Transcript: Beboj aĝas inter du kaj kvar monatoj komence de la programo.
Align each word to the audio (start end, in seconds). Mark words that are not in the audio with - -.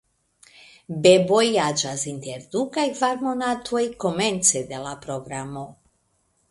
Beboj 1.03 1.41
aĝas 1.65 2.05
inter 2.13 2.47
du 2.57 2.65
kaj 2.79 2.87
kvar 2.97 3.23
monatoj 3.29 3.83
komence 4.07 4.67
de 4.73 4.83
la 4.89 4.97
programo. 5.09 5.71